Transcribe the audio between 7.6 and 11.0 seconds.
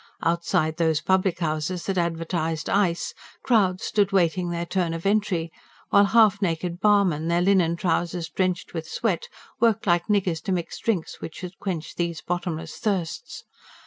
trousers drenched with sweat, worked like niggers to mix